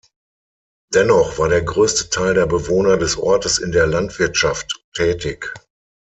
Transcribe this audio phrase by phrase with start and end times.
[0.95, 5.53] Dennoch war der größte Teil der Bewohner des Ortes in der Landwirtschaft tätig.